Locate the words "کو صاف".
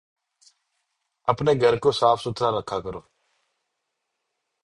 1.83-2.17